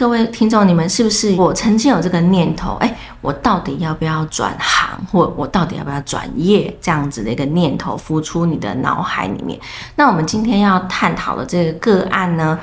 [0.00, 2.74] 各位听众，你们是不是我曾经有这个念头？
[2.76, 6.74] 哎，我到底要不要转行，或我到底要不要转业？
[6.80, 9.60] 这样子的一个念头浮出你的脑海里面。
[9.96, 12.58] 那我们今天要探讨的这个个案呢？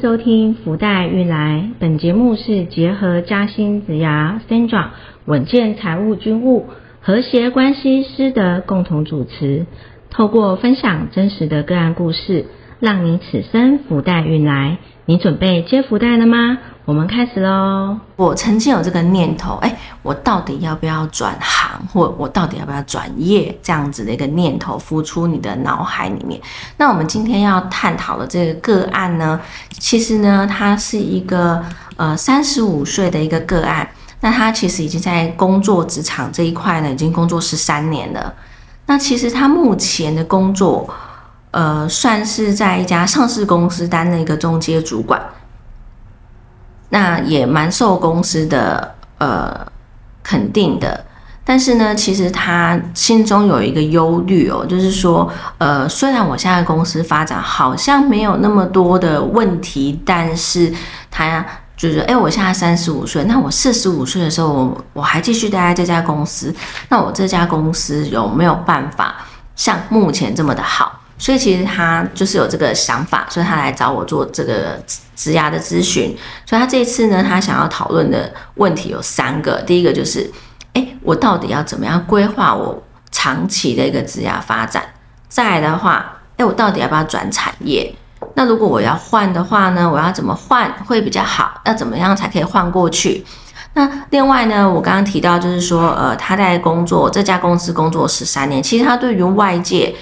[0.00, 4.90] 收听福袋运来，本节目是结合嘉兴子牙 Sandra
[5.24, 6.66] 稳健财务军务
[7.00, 9.66] 和谐关系师的共同主持，
[10.08, 12.44] 透过分享真实的个案故事。
[12.78, 16.58] 让你此生福袋运来，你准备接福袋了吗？
[16.88, 17.94] 我们开始喽。
[18.16, 23.54] 我曾经有这个念头，哎，我到底要不要转行，或我到底要不要转业？
[23.62, 26.40] 这样子的一个念头浮出你的脑海里面。
[26.78, 29.38] 那我们今天要探讨的这个个案呢，
[29.72, 31.62] 其实呢，它是一个
[31.98, 33.86] 呃三十五岁的一个个案。
[34.22, 38.32] 那他其实已经在工作职场这一块呢，已经工作十三年了。
[38.86, 40.88] 那其实他目前的工作。
[41.50, 45.18] 呃，算是在一家上市公司担任一个中阶主管，
[46.90, 49.66] 那也蛮受公司的呃
[50.22, 51.04] 肯定的。
[51.44, 60.70] 但是呢，其实他心中有一个忧虑哦，就是说，呃，虽然我现在公司发展好像没有那么多的问题，但是
[61.10, 61.42] 他
[61.74, 66.54] 就是，哎，我现在三十五岁，那我四十五岁的时候，我我还继续待在这家公司，
[66.90, 69.14] 那我这家公司有没有办法
[69.56, 70.97] 像目前这么的好？
[71.20, 74.80] 所以其实他就是有这个想法，所以他来找我做这个
[75.16, 76.16] 职涯的咨询。
[76.46, 79.60] 所以他这一次呢，他想要讨论的问题有三个。
[79.62, 80.30] 第一个就是，
[80.74, 84.80] 哎，我到底要怎么样规划我长期的一个职涯发展？
[85.28, 87.92] 再来的话，哎，我到底要不要转产业？
[88.34, 91.60] 那如果我要换的话呢，我要怎么换会比较好？
[91.64, 93.26] 要怎么样才可以换过去？
[93.74, 99.92] 那另外呢，我刚刚提到就是说，呃，他在工作这家公司工作十三年，其实他对于外界。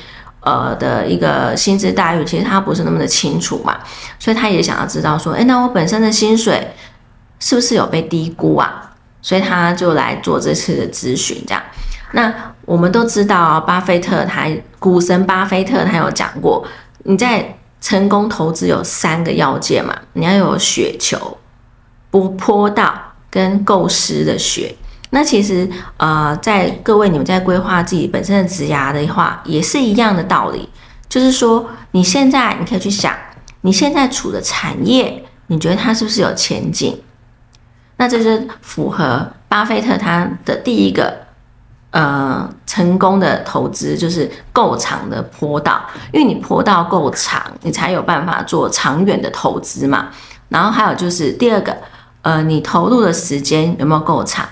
[0.47, 3.77] 呃的一个薪资待遇，其实他不是那么的清楚嘛，
[4.18, 6.73] 所以他也想要知道说，哎，那我本身的薪水
[7.40, 8.92] 是不是有被低估啊？
[9.20, 11.61] 所以他就来做这次的咨询，这样。
[12.12, 12.33] 那
[12.64, 14.46] 我们都知道，巴菲特他
[14.79, 16.64] 股神巴菲特他有讲过，
[17.02, 21.36] 你在成功投资有三个要件嘛，你要有雪球、
[22.08, 22.95] 不坡道
[23.28, 24.77] 跟构思的雪。
[25.16, 25.66] 那其实，
[25.96, 30.68] 呃，在各位你们在规划自己本身的职涯的话，也是一样的道理。
[31.08, 33.14] 就是说，你现在你可以去想，
[33.62, 37.00] 你现在处的产业，你觉得它是不是有前景？
[37.96, 41.16] 那这是符合巴菲特他的第一个，
[41.92, 45.80] 呃，成功的投资就是够长的坡道，
[46.12, 50.08] 因为你坡道够长，你才有办法做长远的投资嘛。
[50.50, 51.74] 然后还有就是第二个，
[52.20, 54.46] 呃，你投入的时间有没有够长？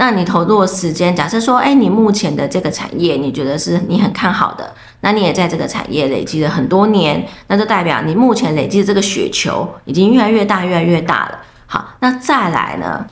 [0.00, 4.72] 那你投入的时间，假设说，哎，你目前的这个产业，你觉得是你很看好的，
[5.02, 11.38] 那你也在这个产业累积了很多年，那就代表你目前累积的这个雪球已经越来越大，越来越大了。
[11.66, 13.04] 好，那再来呢，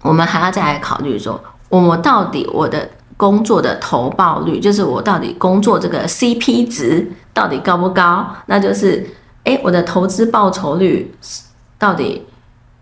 [0.00, 1.38] 我们还要再来考虑说，
[1.68, 2.88] 我到底我的
[3.18, 8.26] 工作的投报率，就是我到底工作这个 CP 值到底高不高？
[8.46, 9.06] 那就是，
[9.44, 11.14] 哎，我的投资报酬率
[11.78, 12.24] 到底？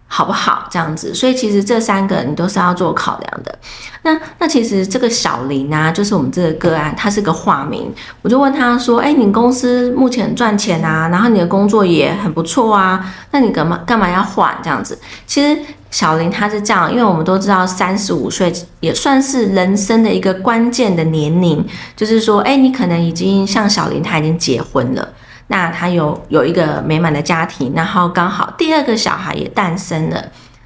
[0.08, 0.68] 好不好？
[0.70, 3.58] 这样子，所以其实这三个你都是要做考量的。
[4.02, 7.92] 那那其实这个小林啊，就是我们这个个案，他是个化名。
[8.22, 14.96] 我就问他说：“哎，你公司目前赚钱啊，然后你的工作也很不错啊，那你干嘛干嘛要换这样子？”
[15.26, 21.66] 其实小林他是这样，因为我们都知道三十五岁也算是人生的一个关键的年龄，
[21.96, 25.08] 就是说，哎，你可能已经像小林，他已经结婚了。
[25.48, 30.24] 那他有有一个美满的家庭，然后刚好第二个小孩也诞生了。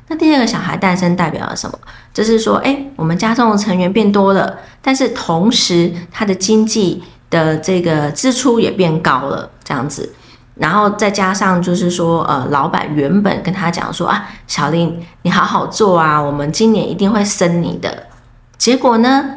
[0.08, 1.78] 那第二个小孩诞生代表了什么？
[2.12, 10.12] 就是说，哎，我们家中的成员变多了，但是同时他的经济的这个支出也变高了，这样子。
[10.56, 18.06] 然后再加上就是说，呃，老板原本跟他讲说啊，小林你好好做啊，我们今年一定会升你的。
[18.58, 19.36] 结果呢，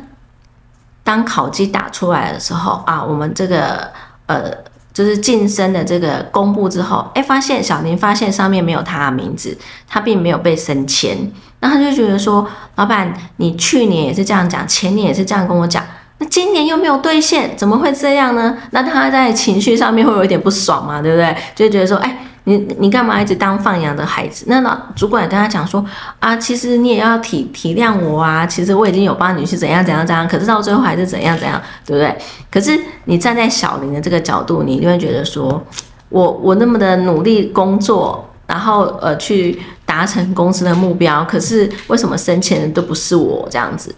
[1.03, 3.91] 当考绩打出来的时候啊，我们这个
[4.25, 4.51] 呃。
[4.93, 9.57] 就是晋升的这个公布之后，哎，发现小林发现上面没有他的名字，
[9.87, 11.17] 他并没有被升迁，
[11.61, 15.83] 那他就觉得说，老板，你去年也是这样讲，前年也是这样跟我讲，
[16.19, 18.55] 那今年又没有兑现，怎么会这样呢？
[18.71, 21.35] 那他在情绪上面会有一点不爽嘛，对不对？
[21.55, 22.17] 就觉得说，哎。
[22.45, 24.45] 你你干嘛一直当放羊的孩子？
[24.49, 25.83] 那老主管跟他讲说
[26.19, 28.45] 啊，其实你也要体体谅我啊。
[28.45, 32.17] 其实我已经有帮你去怎样怎样怎样，可是到最后还是怎样怎样，对不对？
[32.51, 35.63] 可是你站在小林的这个角度，你就会觉得说，
[36.09, 43.95] 我我那么的努力工作，然后呃去达成公司的目标，可是为什么升迁的都不是我这样子？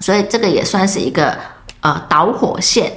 [0.00, 1.36] 所以这个也算是一个
[1.80, 2.90] 呃导火线。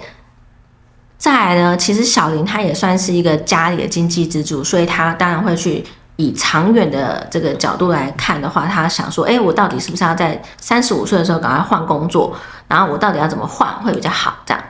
[1.26, 5.84] 再来呢，其实小林他也算是一个家里的经济支柱，所以他当然会去
[6.18, 12.32] 以长远的这个角度来看的话，他想说，哎，我到底是不是要在三十五岁的时候赶快换工作？
[12.68, 14.36] 然后我到底要怎么换会比较好？
[14.46, 14.64] 这样，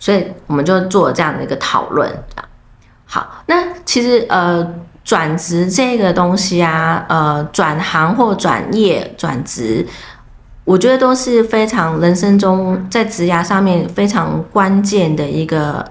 [0.00, 2.12] 所以我们就做这样的一个讨论。
[3.04, 4.74] 好，那其实呃，
[5.04, 9.86] 转职这个东西啊，呃，转行或转业、转职。
[10.64, 15.84] 我觉得都是非常人生中在职涯上面非常关键的一个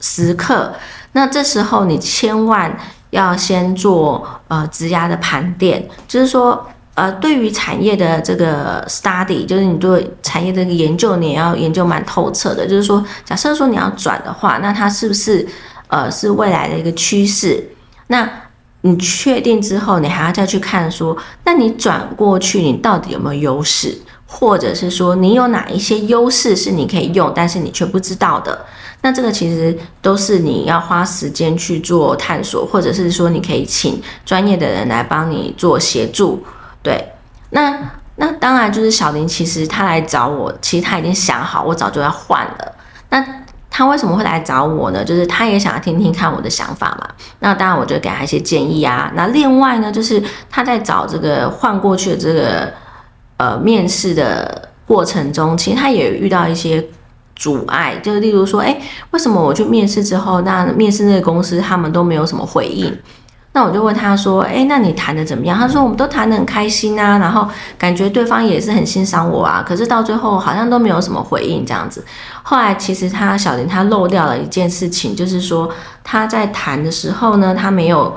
[0.00, 0.72] 时刻。
[1.12, 2.74] 那这时候你千万
[3.10, 12.66] 要先做呃职涯的盘点，就是说呃对于产业的这个 study，就是你对产业的研究，你要研究蛮透彻的。
[12.66, 15.46] 就是说，假设说你要转的话，那它是不是
[15.88, 17.62] 呃是未来的一个趋势？
[18.06, 18.26] 那
[18.84, 23.96] 你确定之后，你还要再去看说，那你转过去，你到底有没有优势，
[24.26, 28.66] 或者是说你有哪一些优势是你可以用，但是你却不知道的？
[29.02, 36.42] 那这个其实都是你要花时间去做探索，或者是说你可以请专业的人来帮你做协助。
[36.82, 37.12] 对，
[37.50, 42.74] 那那当然就是小林，其实他来找我，其实他已经想好，我早就要换了。
[43.10, 43.24] 那。
[43.74, 45.02] 他为什么会来找我呢？
[45.02, 47.08] 就是他也想要听听看我的想法嘛。
[47.38, 49.10] 那当然，我就给他一些建议啊。
[49.16, 52.70] 那另外呢，就是他在找这个换过去的这个
[53.38, 56.86] 呃面试的过程中，其实他也遇到一些
[57.34, 58.78] 阻碍，就是例如说，哎，
[59.12, 62.94] 为什么我去面试之后，那面试那个公司他们都没有什么回应？
[63.54, 67.46] 那我就问他说：“哎，那你谈的怎么样？”他说：“我们都谈得很开心啊，然后
[67.76, 69.62] 感觉对方也是很欣赏我啊。
[69.66, 72.02] 可是到最后好像都没有什么回应这样子。
[72.42, 75.68] 后来其实他小林他漏掉了一件事情，就是说
[76.02, 78.14] 他在谈的时候呢，他没有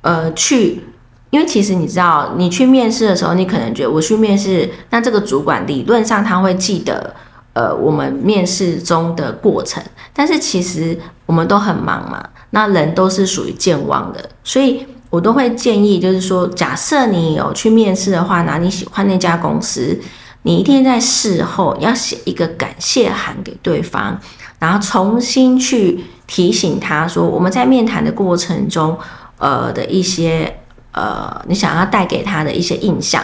[0.00, 0.84] 呃去，
[1.30, 7.14] 因为其实你知道，你去面试的时候，你可能觉得我去面试，那这个主管理论上他会记得
[7.52, 9.80] 呃我们面试中的过程，
[10.12, 12.20] 但是其实我们都很忙嘛。”
[12.54, 19.98] 那人都是属于健忘的，所以我都会建议，就是说，假设你有去面试的话，那你喜欢那家公司，
[20.42, 24.16] 你一定在事后要写一个感谢函给对方，
[24.60, 28.96] 然后重新去提醒他说，我们在面谈的过程中，
[29.38, 30.60] 呃的一些
[30.92, 33.20] 呃，你想要带给他的一些印象。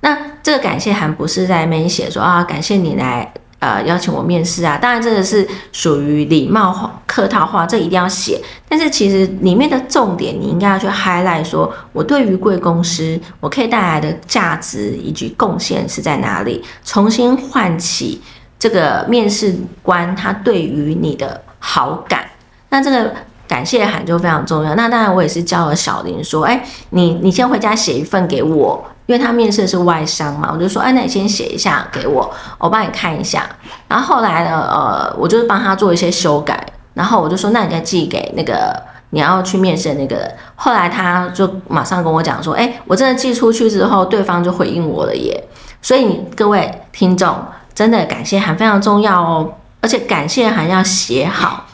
[0.00, 3.32] 那这个感谢函不是在那边写说啊，感谢你来。
[3.58, 8.38] 呃，邀请我面试啊，当然这个是属于礼貌话客套话，这一定要写。
[8.68, 18.20] 但是其实里面的重点，你应该要去 highlight，说我对于贵公司我可以带来的价值以及贡献是在哪里，重新唤起
[18.58, 22.28] 这个面试官他对于你的好感。
[22.68, 23.10] 那这个
[23.48, 24.74] 感谢函就非常重要。
[24.74, 28.84] 那当然我也是教了小林说，哎，你你先回家写一份给我。
[29.06, 33.48] 因为他面试的是外商嘛，我就说，哎，那你先写一下给我，我帮你看一下。
[33.88, 36.66] 然后后来呢，呃，我就是帮他做一些修改。
[36.94, 38.74] 然后我就说，那你再寄给那个
[39.10, 40.34] 你要去面试的那个人。
[40.54, 45.44] 后来他就马上跟我讲说，哎，我真的寄出去之后，对方就回应我了耶。
[45.82, 47.36] 所以各位听众，
[47.74, 51.66] 真的感谢函非常重要哦，而且感谢函要写好，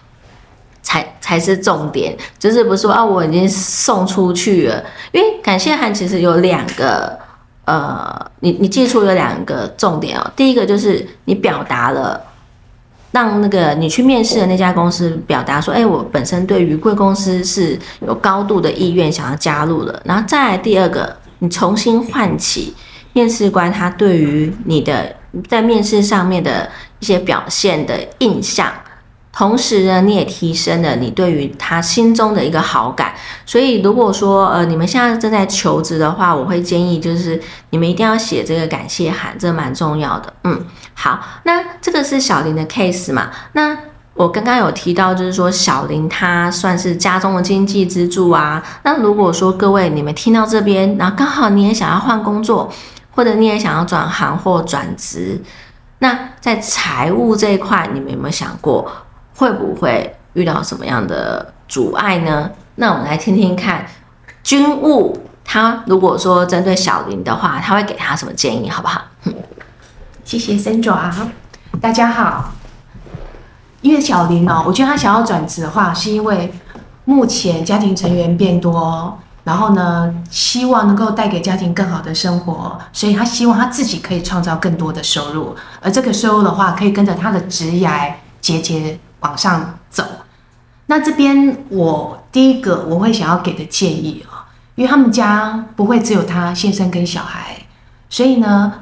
[0.82, 7.18] 才才是重点，就是不是说啊我已经送出去了，因为感谢函其实有两个。
[7.64, 10.30] 呃，你你记住有两个重点哦。
[10.34, 12.20] 第一个就是你表达了，
[13.12, 20.02] 让那个你去面试的那家公司表达说，哎，我本身对于贵公司是有高度的意愿想要加入的。
[20.04, 22.74] 然后再第二个，你重新唤起
[23.12, 25.14] 面试官他对于你的
[25.48, 28.72] 在面试上面的一些表现的印象。
[29.32, 33.14] 同时呢，你也提升了你对于他心中的一个好感。
[33.46, 40.32] 所以，如果说呃你们现在正在求职的话，我会建议就是你们一定要写这个感谢函，这蛮重要的。
[40.44, 43.30] 嗯，好，那这个是小林的 case 嘛？
[43.52, 43.74] 那
[44.14, 48.62] 我刚刚有提到，就是说小林他算是家中的经济支柱啊。
[48.82, 52.70] 那如果说各位你们听到这边，然后刚好你也想要换工作，
[53.12, 55.40] 或者你也想要转行或转职，
[56.00, 58.86] 那在财务这一块，你们有没有想过？
[59.34, 62.50] 会不会遇到什么样的阻碍呢？
[62.76, 63.86] 那我们来听听看，
[64.42, 69.02] 军务他如果说针对小林的话，他会给他什么建议，好不好？
[70.24, 71.10] 谢谢 Sandra，
[71.80, 72.52] 大家好。
[73.82, 76.54] 因为小林哦，我觉得他想要转职的话，是因为
[77.04, 87.90] 目前家庭成员变多，然后呢，希望能够带给家庭更好的生活，所以他希望他自己可以创造更多的收入，而这个收入的话，可以跟着他的职业
[88.40, 88.98] 节节。
[89.22, 90.04] 往上走，
[90.86, 97.56] 那这边我第一个我会想要给的建议啊，因为他们家不会只有他先生跟小孩，
[98.08, 98.72] 所以呢，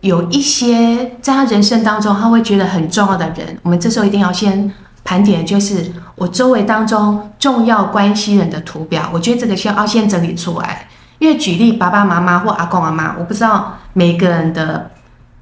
[0.00, 4.72] 有一些在他人生当中他会觉得很重要的人，我们这时候一定要先
[5.04, 9.10] 盘点，就是我周围当中重要关系人的图表。
[9.12, 10.88] 我觉得这个先要先整理出来，
[11.18, 14.90] 因为举例爸爸妈妈或阿公阿妈，我不知道每个人的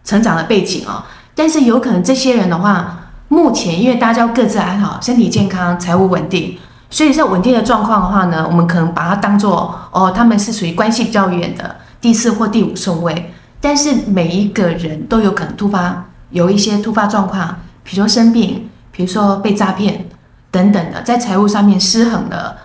[0.04, 2.97] 成长的背景哦，但是有可能这些人的话，
[3.28, 6.58] 目前因为大家各自还好，身体健康，财务稳定，
[6.90, 13.32] 所以在稳定的状况的话呢，我们可能把它当做哦，他们是属于关系比较远的第四或第五顺位。
[13.60, 20.06] 但是每一个人都有可能突发有一些突发状况，比如说生病，比如说被诈骗
[20.50, 22.58] 等等的，在财务上面失衡了。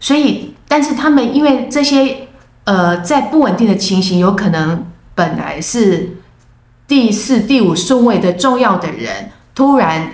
[0.00, 2.28] 所以，但是他们因为这些
[2.64, 4.84] 呃，在不稳定的情形，有可能
[5.14, 6.16] 本来是
[6.86, 10.12] 第四、第五顺位的重要的人，突然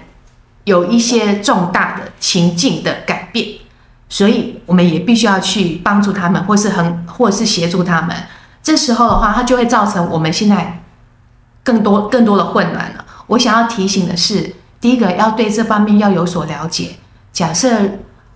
[0.64, 3.46] 有一些重大的情境的改变，
[4.08, 8.16] 所以我们也必须要去帮助他们，或是很，或是协助他们。
[8.62, 10.82] 这时候的话，它就会造成我们现在
[11.62, 13.04] 更多更多的混乱了。
[13.28, 16.96] 我想要提醒的是，第一个要对这方面要有所了解。
[17.32, 17.70] 假设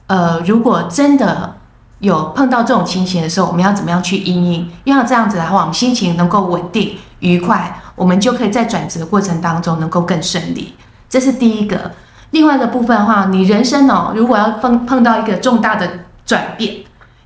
[0.07, 1.57] 呃，如果真的
[2.00, 4.71] 有碰到这种情形的时候，我们要怎么样去应应？
[4.85, 10.75] 要这样子的话，我们心情能够稳定愉快，我们就可以在转折过程当中能够更顺利。
[11.11, 11.90] 这是第一个。
[12.31, 15.87] 另外一个部分的话，你人生哦，如果要碰碰到一个重大的
[16.25, 16.76] 转变。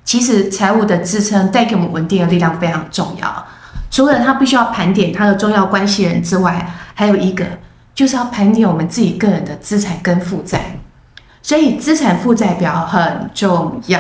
[0.03, 3.47] 其实财务的支撑带给我们稳定的力量非常重要。
[3.91, 7.45] 除了他必须要盘点他的重要关系人之外，还有一个
[7.95, 10.79] 就是要盘点我们自己个人的资产跟负债。
[11.41, 13.99] 所以资产负债表很重要，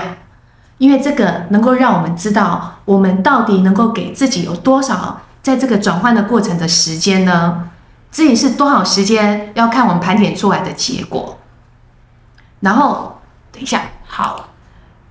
[0.76, 7.70] 因为这个能够让我们知道我们到底能够给自己有多少在这个转换的过程的时间呢？
[8.14, 11.36] 自己是多少时间要看我们盘点出来的结果。
[12.60, 13.18] 然后
[13.50, 14.50] 等一下，好。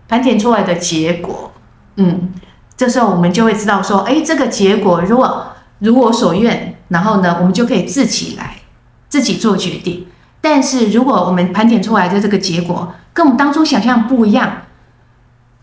[0.07, 1.51] 盘点出来的结果，
[1.97, 2.31] 嗯，
[2.77, 5.47] 这时候我们就会知道说，哎，这个结果如果
[5.79, 8.57] 如我所愿，然后呢，我们就可以自己来
[9.09, 10.07] 自己做决定。
[10.39, 14.61] 但是如果我们盘点出来的这个结果跟我们当初想象不一样，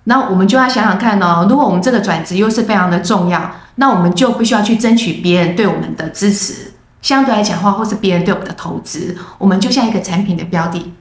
[0.05, 6.70] 那我们就要想想看哦，如果我们这个转职又是非常的重要，那我们就必须要去争取别人对我们的支持，
[7.03, 10.93] 相对来讲话，或是别人对我们的投资，我们就像一个产品的标的。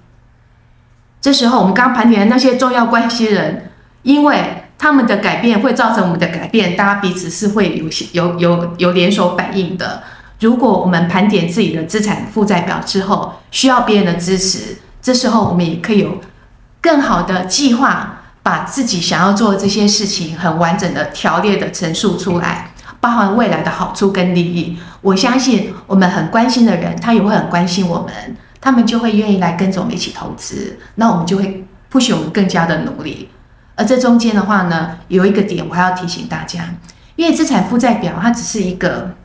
[1.22, 3.70] 这时候，我们刚刚盘点的那些重要关系人，
[4.04, 10.02] 因为他们的改变会造成我们的改变，大家彼此是会有有有有连锁反应的。
[10.40, 16.22] 如果我们盘点自己的资产负债表之后，需要别人的支持，这时候我们也可以有
[16.80, 22.69] 更好的计划，把自己想要做的这些事情很完整的条列的陈述出来，
[23.00, 24.78] 包含未来的好处跟利益。
[25.02, 28.38] 我相信我们很关心的人，他也会很关心我们。
[28.62, 33.30] 他们就会愿意来跟着我们一起投资，那我们就会 push 我们更加的努力。
[33.76, 36.76] 而这中间的话呢，有一个点我还要提醒大家，
[37.16, 39.16] 因为资产负债表它只是一个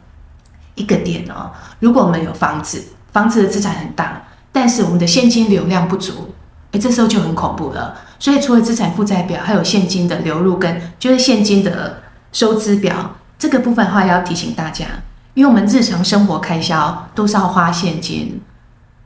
[0.77, 1.51] 一个点哦。
[1.81, 2.81] 如果我们有房子，
[3.13, 6.33] 房子的资产很大，但是我们的现金流量不足，
[6.71, 7.97] 哎，这时候就很恐怖了。
[8.21, 14.87] 所以除了资产负债表，还有现金的流入跟就是现金的收支表这个部分的话，要提醒大家，
[15.35, 18.41] 因为我们日常生活开销都是要花现金。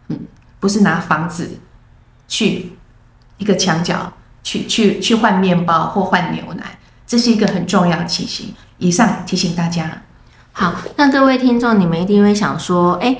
[0.08, 0.18] 嗯
[0.60, 1.60] 不是拿房子
[2.26, 2.72] 去
[3.36, 8.52] 一个墙角去去去换面包或换牛奶，这是一个很重要的情形。
[8.78, 10.02] 以上提醒大家。
[10.50, 13.16] 好，那各位听众，你们一定会想说，哎，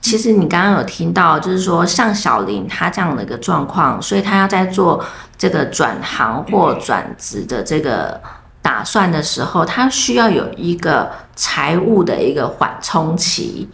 [0.00, 5.04] 其实你刚刚有听到，就是说像小林他这样的一个状况，所以他要在做
[5.36, 8.20] 这个转行或转职的这个
[8.62, 13.68] 打算的时候，他需要有一个财务的一个缓冲期。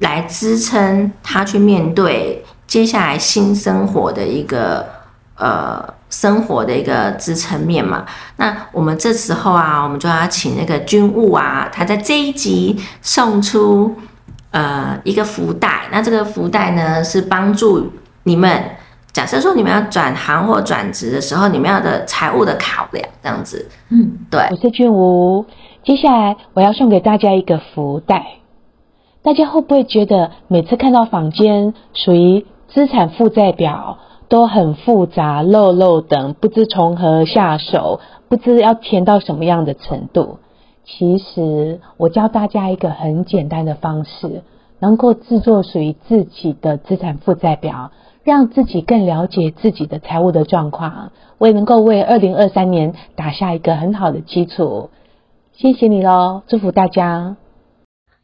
[0.00, 4.86] 来支撑他去面对接下来新生活的一个
[5.36, 8.04] 呃生活的一个支撑面嘛？
[8.36, 13.96] 那我们这时候啊，我们就要请那个军务啊，他在这一集送出
[14.50, 15.88] 呃一个福袋。
[15.90, 17.90] 那这个福袋呢，是帮助
[18.24, 18.64] 你们
[19.16, 23.66] 假设说你们要转行或转职的时候，你们要的财务的考量这样子。
[23.88, 25.46] 嗯，对，我是俊吴，
[25.84, 28.26] 接下来我要送给大家一个福袋。
[29.22, 33.96] 大家会不会觉得每次看到坊间属于资产负债表
[34.28, 40.40] 都很复杂、漏漏等，不知从何下手，不知要填到什么样的程度？
[40.84, 44.42] 其实我教大家一个很简单的方式，
[44.78, 47.92] 能够制作属于自己的资产负债表，
[48.26, 54.90] 让自己更了解自己的财务的状况，我也能够为二零二三年打下一个很好的基础。
[55.52, 57.36] 谢谢你喽，祝福大家。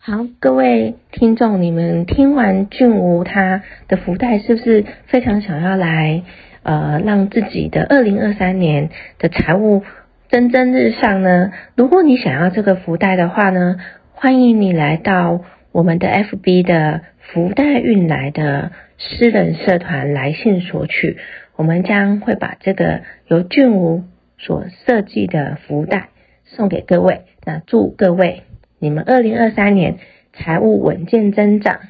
[0.00, 6.24] 好，各位听众，你们听完俊吴他的福袋，是不是非常想要来
[6.64, 8.90] 呃，让自己的二零二三年
[9.20, 9.84] 的财务
[10.28, 11.52] 蒸蒸日上呢？
[11.76, 13.76] 如果你想要这个福袋的话呢，
[14.14, 21.18] 欢迎你来到我们的 FB 的福袋运来的私人社团来信索取，
[21.56, 24.04] 我们将会把这个由俊武
[24.38, 26.10] 所设计的福袋
[26.44, 27.24] 送给各位。
[27.44, 28.44] 那祝各位
[28.78, 29.98] 你们二零二三年
[30.32, 31.80] 财务稳健增长。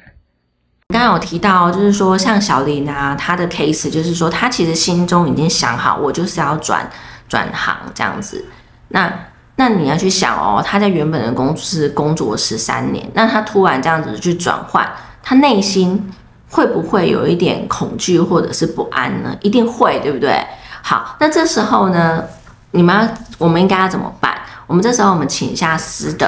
[0.89, 6.89] 刚刚有提到，就是说像小林啊，他的 case 就是说，他其实心中已经想好，我就是要转
[7.27, 8.43] 转行这样子。
[8.89, 9.11] 那
[9.55, 14.87] 那你要去想哦，他在原本的公司工作十三年，那他突然这样子去转换，
[15.21, 16.11] 他内心
[16.53, 19.35] 会不会有一点恐惧或者是不安呢？
[19.41, 20.39] 一定会，对不对？
[20.83, 22.23] 好，那这时候呢，
[22.71, 23.07] 你们要
[23.39, 24.35] 我们应该要怎么办？
[24.67, 26.27] 我们这时候我们请一下师德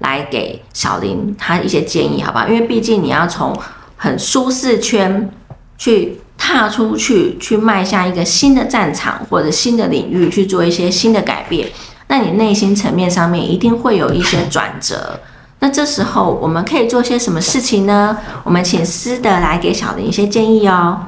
[0.00, 2.46] 来给小林他一些建议，好不好？
[2.46, 3.58] 因为毕竟你要从
[3.96, 5.30] 很舒适圈
[5.78, 11.66] 去踏出去，去迈向一个新的战场或者新的领域去做一些新的改变，
[12.08, 15.18] 那你内心层面上面一定会有一些转折。
[15.64, 18.14] 那这时候我们可以做些什么事情呢？
[18.42, 21.00] 我们请思德来给小林一些建议哦。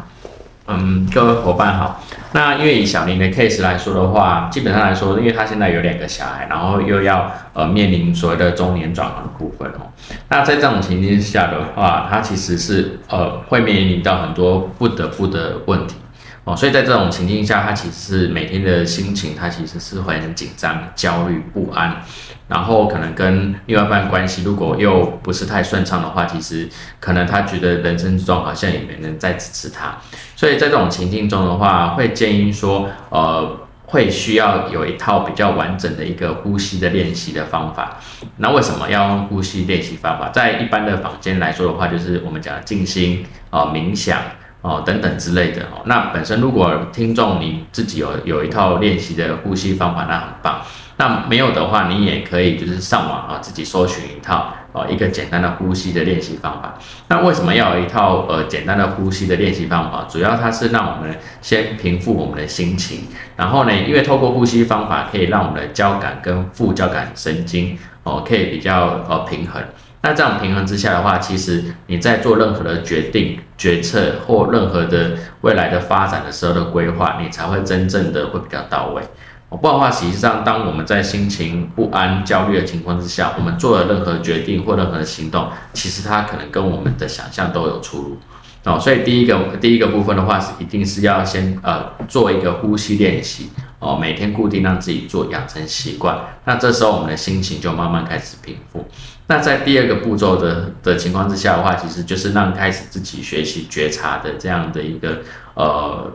[0.66, 2.02] 嗯，各位伙伴好。
[2.32, 9.92] 那因为以小林的 case 来说的话，基本上来说，因为他现在有两个小孩，然后又要呃面临所谓的中年转行的部分哦。
[10.30, 15.96] 那在这种情境下的话，他其实是呃会面临到很多不得不的问题
[16.44, 16.56] 哦。
[16.56, 22.00] 所以在这种情境下，他其实是每天的心情，他其实是会很紧张、焦虑、不安。
[22.48, 26.68] 然后可能跟另外一半关系如果又不是太顺畅的话，其实
[27.00, 29.96] 可能他觉得人生之中好像也没人在支持他，
[30.36, 37.98] 所以在这种情境中的话，会建议说，呃，会需要有一套比较完整的一个呼吸的练习的方法。
[38.36, 40.28] 那为什么要用呼吸练习方法？
[40.28, 44.20] 在一般的房间来说的话，就是我们讲静心啊、冥想
[44.60, 45.82] 哦等等之类的哦。
[45.86, 50.60] 那本身如果听众你自己有有一套练习的呼吸方法，那很棒。
[50.98, 56.78] 那没有的话，你也可以就是上网啊，自己搜寻一套哦，一个简单的呼吸的练习方法。
[57.08, 60.06] 那为什么要有一套呃简单的呼吸的练习方法？
[60.08, 69.62] 主要它是让我们先平复我们的心情，然后呢，因为透过呼吸方法可以让我们的交感跟副交感神经哦可以比较呃平衡。
[70.02, 79.02] 那这样平衡之下的话，其实你在做任何的决定、决策或任何的未来的发展的时候的规划，你才会真正的会比较到位。
[79.48, 88.18] 不然的话，实际上，当我们在心情不安、焦虑的情况之下，我们做了任何决定或任何行动，其实它可能跟我们的想象都有出入
[88.64, 88.78] 哦。
[88.78, 96.18] 所以第一个第一个部分的话，是一定是要先呃做一个呼吸练习哦，每天固定让自己做，养成习惯。
[96.44, 98.84] 那这时候我们的心情就慢慢开始平复。
[99.28, 105.20] 那在第二个步骤的的情况之下的话，其实就是让开始自己学习觉察的这样的一个
[105.54, 106.10] 呃。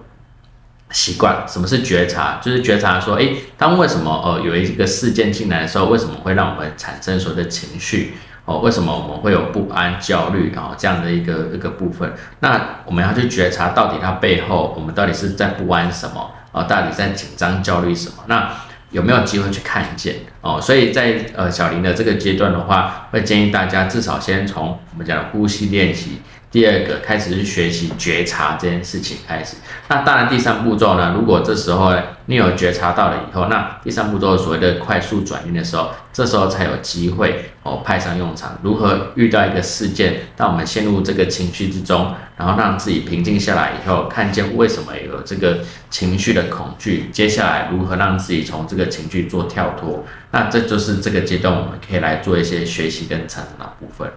[0.91, 2.39] 习惯什么是觉察？
[2.41, 8.13] 就是觉察说，诶，当为什么呃有一个事件进来的时候，为什么会让我们产生所谓的情绪？
[8.45, 12.11] 哦，为什么我们会有不安、焦虑啊这样的一个一个部分？
[12.39, 16.31] 那我们要去觉察到底它背后，我们到底是在不安什么？
[16.51, 18.23] 啊，到底在紧张、焦虑什么？
[18.25, 18.51] 那
[18.89, 20.15] 有没有机会去看见？
[20.41, 26.21] 哦，所以在呃小林的这个阶段的话，会建议大家至少先从我们讲的呼吸练习。
[26.51, 29.55] 第二个开始是学习觉察这件事情开始，
[29.87, 31.93] 那当然第三步骤呢，如果这时候
[32.25, 38.59] 你有觉察到了以后，那第三步骤所谓的快速转运的时候，这时候才有机会哦派上用场。
[38.61, 45.59] 如何遇到一个事件，当我们陷入这个情绪之中，然后让自己平静下来以后，看见为什么有这个
[45.89, 54.11] 情绪的恐惧，接下来如何让自己从这个情绪做跳脱，那这就是这个阶段我们可以来做一些学习跟成长的部分。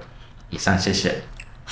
[0.51, 1.23] 以上，谢谢。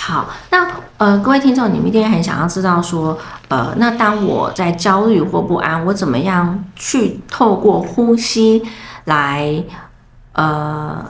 [0.05, 0.67] 好，那
[0.99, 8.61] 呃，各位听众，你们一定很想要知道说，呃，那当我在焦虑或不安，我怎么样去透过呼吸
[9.05, 9.63] 来，
[10.33, 11.07] 呃，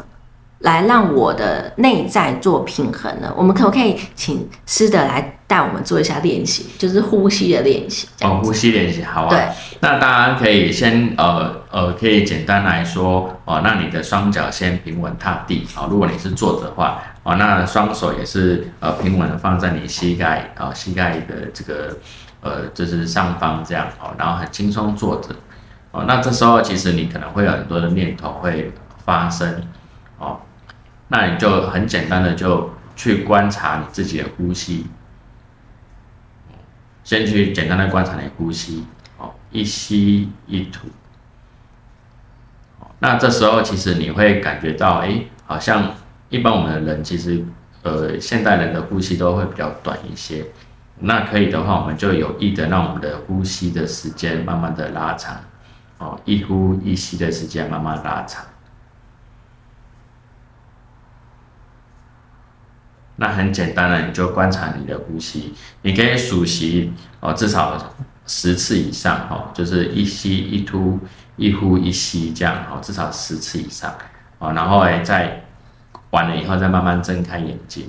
[0.59, 3.33] 来让我的内在做平衡呢？
[3.35, 8.08] 我们可不可以请师德来带我们做一下练习，就是呼吸的练习？
[8.22, 9.28] 哦，呼吸练习，好啊。
[9.28, 9.46] 对，
[9.80, 15.86] 那大家可以先呃呃，可以简单来说哦，那你的双脚先平稳踏地啊。
[15.90, 17.02] 如果你是坐着的话。
[17.24, 21.96] 哦，那双手也是呃平稳的放在你膝盖啊，膝盖的这个
[22.40, 25.28] 呃就是上方这样哦，然后很轻松坐着
[25.92, 26.04] 哦。
[26.08, 28.72] 那这时候其实你可能会有很多的念头会
[29.04, 29.62] 发生
[30.18, 30.40] 哦，
[31.06, 34.88] 那你就很简单的就去观察你自己的呼吸，
[37.04, 38.84] 先去简单的观察你呼吸
[39.18, 40.88] 哦，一吸一吐。
[42.98, 45.94] 那这时候其实你会感觉到哎，好像。
[46.32, 47.44] 一般我们的人其实，
[47.82, 50.42] 呃，现代人的呼吸都会比较短一些。
[51.00, 55.38] 那可以的话，我们就有意的让我们的呼吸的时间慢慢的拉长，
[55.98, 58.42] 哦，一呼一吸的时间慢慢拉长。
[63.22, 67.94] 那很简单的，你就观察你的呼吸，你可以数息哦，至少
[68.26, 70.98] 十次以上哦，就是一吸一吐，
[71.37, 73.94] 一呼一吸这样哦，至少十次以上
[74.40, 75.44] 哦，然后哎，再
[76.11, 77.87] 完了以后再慢慢睁开眼睛。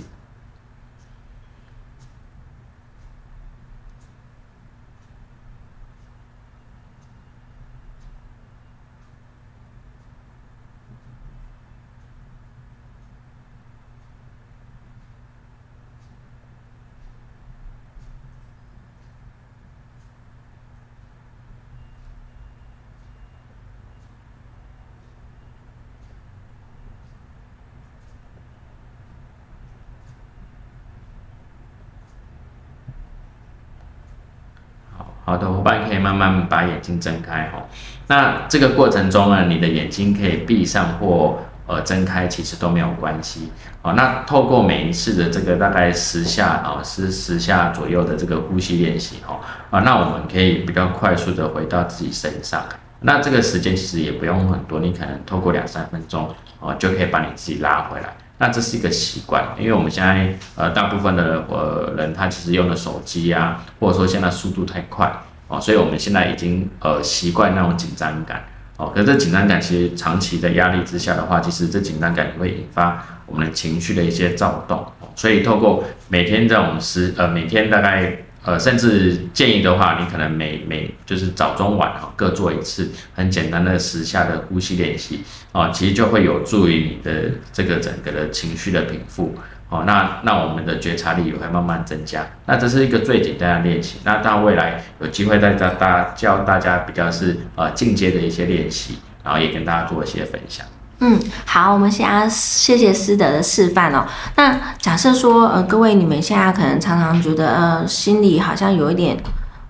[35.33, 37.57] 好的，伙伴可以慢慢把眼睛睁开哈。
[38.05, 43.51] 那这个过程中呢，你的眼睛可以闭上或呃睁开，其实都没有关系。
[43.81, 49.39] 哦，那透过每一次的这个大概十下啊，十十下左右的这个呼吸练习哈，
[49.71, 52.61] 啊，那我们可以比较快速的回到自己身上。
[52.99, 58.05] 那这个时间其实也不用很多，你可能透过两三分钟哦，就可以把你自己拉回来。
[58.43, 65.09] 那这是一个习惯，因为我们现在呃大部分的呃人他其实用的手机呀，或者说现在速度太快
[65.47, 68.43] 哦，所以我们现在已经呃习惯那种紧张感
[68.75, 68.91] 哦。
[68.93, 74.85] 可是这紧张感其实长期的压力之下的话，其实这紧张感也会引发我们的情绪的一些躁动。
[75.15, 78.17] 所以透过每天这种时呃每天大概。
[78.45, 85.21] 呃，甚至建议的话，你可能每每就是早中晚哈各做一次很简单的十下的呼吸练习
[85.53, 89.33] 啊，其实就会有助于你的这个整个的情绪的平复
[89.69, 89.85] 哦。
[89.87, 92.27] 那那我们的觉察力也会慢慢增加。
[92.45, 93.99] 那这是一个最简单的练习。
[94.03, 100.65] 那到未来有机会再教大教大家比较是呃进阶的一些练习，然后也跟大家做一些分享。
[101.05, 104.05] 嗯，好，我们先谢谢师德的示范哦。
[104.37, 109.21] 那假设说，呃，各位你们现在可能常常觉得，呃，心里好像有一点，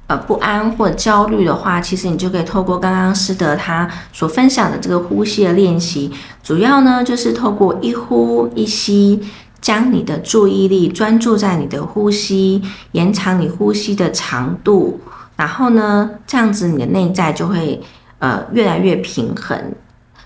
[0.06, 6.12] 呃，不安或焦虑的话，其实你就可以透过刚刚师德他所分享的这个呼吸的练习，
[6.44, 9.20] 主要呢就是透过一呼一吸，
[9.60, 15.00] 将你的注意力专注在你的呼吸，延长你呼吸的长度，
[15.36, 17.82] 然后呢，这样子你的内在就会，
[18.20, 19.74] 呃，越来越平衡。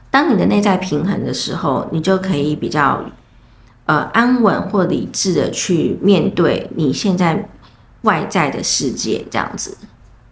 [0.10, 3.02] 当你的内在平衡的时候，你就可以比较
[3.86, 7.48] 呃安稳或理智的去面对你现在
[8.02, 9.78] 外在的世界，这样子。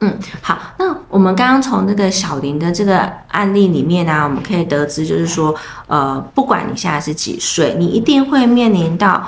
[0.01, 5.55] 嗯，好，那我们刚刚从这个小林的这个案例里面呢，我们可以得知，就是说，
[5.87, 9.25] 呃，不管你现在是几岁，你一定会面临到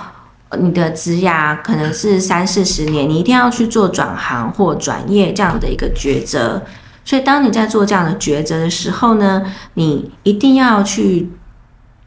[0.59, 6.61] 你的职涯可能是三四十年，你一定要去做转行或转业这样的一个抉择。
[7.07, 9.41] 所以，当你在做这样的抉择的时候呢，
[9.75, 11.31] 你一定要去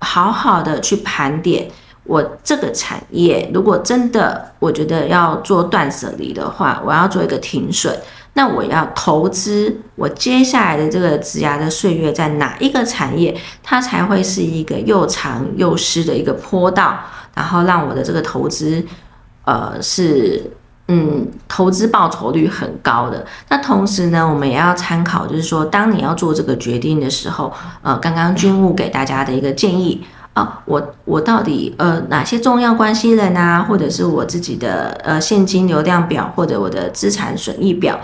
[0.01, 1.71] 好好的去盘点，
[2.05, 7.99] 我这个产业如果真的我觉得要做断舍离的话，我要做一个停损，
[8.35, 16.99] 那我要投资我接下来的这个职涯的岁月在哪一个产业，它才会是一个又长又湿的一个坡道，
[17.35, 18.85] 然后让我的这个投资，
[19.47, 20.51] 呃，是。
[20.93, 23.25] 嗯，投资报酬率很高的。
[23.49, 37.97] 那同时呢，我们也要参考，就是说，当你要做这个决定的时候，呃，刚刚军务给大家的一个建议啊，我我到底呃哪些重要关系人啊，或者是我自己的呃现金流量表或者我的资产损益表，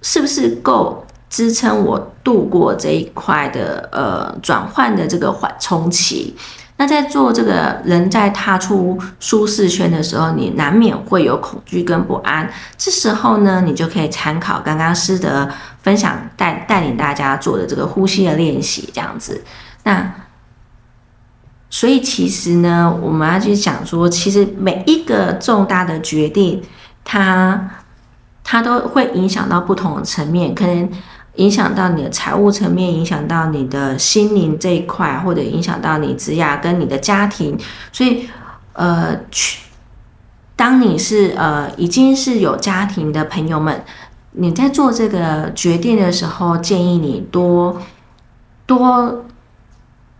[0.00, 6.34] 是不是够支撑我度过这一块的呃转换的这个缓冲期？
[6.76, 12.50] 那在做这个人在踏出舒适圈的时候，你难免会有恐惧跟不安。
[12.76, 15.48] 这时候呢，你就可以参考刚刚师德
[15.82, 19.44] 分享带带领大家做的这个呼吸的练习，这样子。
[19.84, 20.12] 那
[21.70, 26.60] 所以其实呢，我们要去讲说，其实每一个重大的决定，
[27.04, 27.70] 它
[28.42, 30.90] 它都会影响到不同的层面，可能。
[31.36, 37.58] 影响到你的财务层面，影响到你的心灵这一块，或者影响到你职业跟你的家庭。
[37.92, 38.28] 所以，
[38.72, 39.62] 呃，去
[40.54, 43.84] 当你是呃已经是有家庭的朋友们，
[44.32, 47.80] 你在做这个决定的时候，建议你多
[48.66, 49.24] 多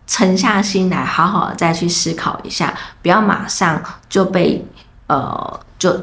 [0.06, 4.66] 沉下心来，好好的再去思考一下，不要马上就被
[5.06, 5.96] 呃就。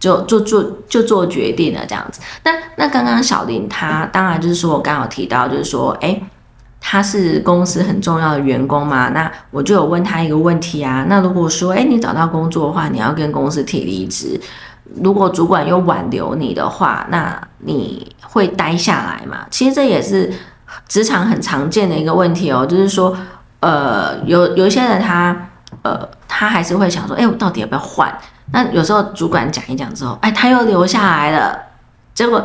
[0.00, 2.20] 就就做就做决定了这样子。
[2.42, 6.20] 那那刚刚小林他当然就是说我刚好提到就是说，哎，
[6.80, 9.10] 他是公司很重要的员工嘛。
[9.10, 11.06] 那我就有问他一个问题啊。
[11.08, 14.40] 那如果说，哎，你找到工作的话，你要跟公司提离职。
[15.02, 19.46] 如果主管又挽留你的话，那你会待下来吗？
[19.50, 20.32] 其实这也是
[20.88, 22.66] 职场很常见的一个问题哦。
[22.66, 23.16] 就是说，
[23.60, 25.49] 呃，有有一些人他
[25.82, 28.12] 呃，他还是会想说，哎，我到底要不要换？
[28.52, 31.56] 那有时候主管讲一讲之后，哎，他又留下来了，
[32.12, 32.42] 结果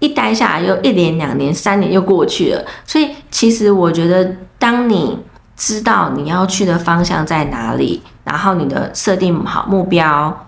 [0.00, 2.64] 一待下来又一年、两年、三年又过去了。
[2.84, 5.18] 所以其实我觉得，当你
[5.56, 10.46] 知道你要去的方向在哪里，然后你的设定好目标，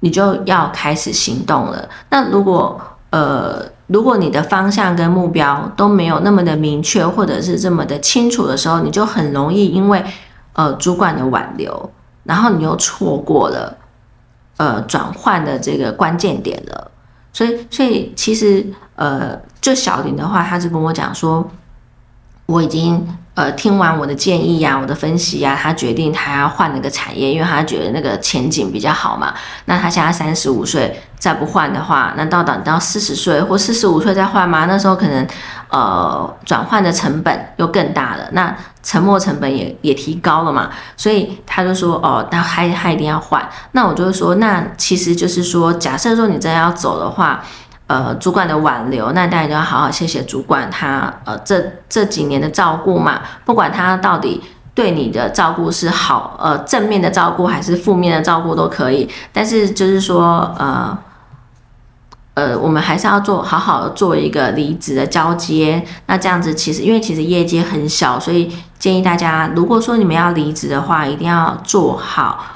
[0.00, 1.88] 你就要开始行动了。
[2.08, 10.02] 那如果呃，如果你的方向跟目标都没有那么的明确，或者是这么的清楚的时候，你就很容易因为
[10.56, 11.90] 呃主管的挽留，
[12.24, 13.78] 然后你又错过了
[14.58, 16.90] 呃转换的这个关键点了。
[17.32, 18.66] 所以，所以其实
[18.96, 21.48] 呃，就小林的话，他是跟我讲说，
[22.46, 23.06] 我已经。
[23.36, 29.34] 呃，听完我的建议呀，我的分析呀，他决定他要换那个产业，因为他觉得那个前景比较好嘛。
[29.66, 34.64] 那他现在三十五岁，再不换的话，那到等到四十岁或四十五岁再换吗？
[34.64, 35.28] 那时候可能，
[35.68, 40.70] 呃，转换的成本又更大了，那沉没成本也也提高了嘛。
[40.96, 43.48] 所以他就说，哦，他还他一定要换。
[43.72, 47.42] 那我就是说，那其实就是说，假设说你真的要走的话。
[47.88, 54.42] 呃，主管的挽留，那大家都要好好谢谢主管，他呃这这几年的照顾嘛，不管他到底
[54.74, 60.98] 对你的照顾是好呃正面的照顾还是负面的照顾都可以，但是就是说呃
[62.36, 72.52] 呃我们还是要做好好做一个离职的交接，那这样子其实因为其实业界很小，所以建议大家如果说你们要离职的话，一定要做好。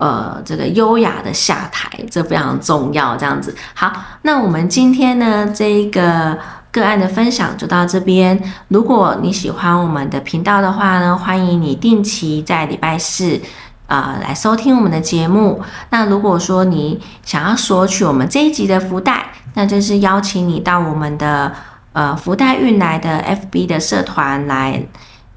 [0.00, 3.14] 呃，这个优雅的下台，这非常重要。
[3.14, 6.38] 这样子，好，那我们今天呢，这一个
[6.72, 8.42] 个案的分享就到这边。
[8.68, 13.38] 如果你喜欢我们的频道的话呢，欢迎你定期在礼拜四
[13.90, 15.60] 呃来收听我们的节目。
[15.90, 21.52] 那如果说你想要索取我们这一集的福袋，那就是邀请你到我们的
[21.92, 23.22] 呃福袋运来的
[23.52, 24.82] FB 的社团来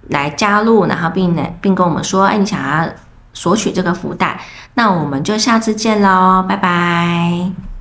[0.07, 2.87] 来加入，然后并呢并跟我们说，哎，你想要。
[3.35, 4.39] 索取这个福袋，
[4.75, 7.72] 那我们就下次见喽，拜拜。